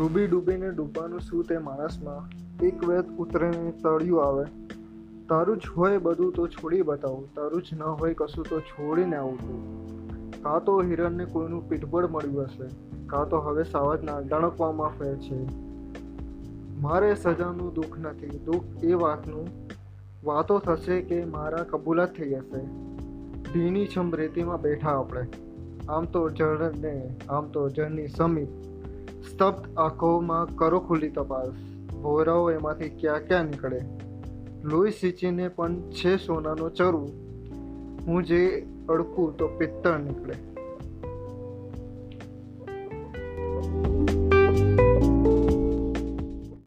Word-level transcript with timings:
ડૂબી 0.00 0.26
ડૂબીને 0.26 0.70
ડૂબવાનું 0.70 1.20
શું 1.20 1.44
તે 1.44 1.58
માણસમાં? 1.58 2.28
એક 2.66 2.84
વેત 2.84 3.08
ઉતરીને 3.18 3.72
તળિયું 3.82 4.28
આવે. 4.28 4.44
તારું 5.28 5.56
જ 5.56 5.60
હોય 5.76 5.98
બધું 5.98 6.32
તો 6.32 6.46
છોડી 6.46 6.82
બતાવું. 6.82 7.34
તારું 7.34 7.62
જ 7.62 7.66
ન 7.78 7.82
હોય 7.82 8.14
કશું 8.14 8.46
તો 8.48 8.60
છોડીને 8.60 9.16
આવું 9.16 9.38
કાં 10.42 10.64
તો 10.64 10.82
હિરણને 10.82 11.24
કોઈનું 11.24 11.68
પીઠબળ 11.68 12.06
મળ્યું 12.06 12.42
હશે. 12.42 12.68
કાં 13.06 13.28
તો 13.28 13.38
હવે 13.38 13.64
સાવજના 13.64 14.18
ડણકવામાં 14.18 14.88
ફેર 14.88 15.16
છે. 15.16 15.38
મારે 16.80 17.14
સજાનું 17.14 17.74
દુઃખ 17.74 17.98
નથી. 17.98 18.26
દુઃખ 18.26 18.84
એ 18.84 18.92
વાતનું 18.92 19.48
વાતો 20.24 20.58
થશે 20.58 21.00
કે 21.00 21.24
મારા 21.24 21.62
કબૂલાત 21.62 22.16
થઈ 22.16 22.30
જશે 22.30 22.64
ભીની 23.52 23.86
છમ 23.96 24.14
રેતીમાં 24.14 24.60
બેઠા 24.60 24.98
આપણે. 24.98 25.28
આમ 25.88 26.04
તો 26.04 26.30
જળને, 26.30 27.16
આમ 27.28 27.46
તો 27.46 27.68
જળની 27.68 28.08
સમીપ 28.08 28.48
સ્તબ્ધ 29.28 29.78
આંખોમાં 29.78 30.46
કરો 30.56 30.80
ખુલ્લી 30.80 31.10
તપાસ. 31.10 31.48
ભોરાઓ 31.94 32.50
એમાંથી 32.50 32.88
ક્યાં 32.88 33.20
ક્યાં 33.20 33.44
નીકળે? 33.44 33.80
લોહી 34.64 34.90
સિંચીને 34.90 35.48
પણ 35.48 35.80
છે 35.80 36.16
સોનાનો 36.16 36.70
ચરવું 36.70 37.08
હું 38.06 38.24
જે 38.24 38.66
અડકું 38.88 39.36
તો 39.36 39.48
પિત્તળ 39.48 39.98
નીકળે. 39.98 40.34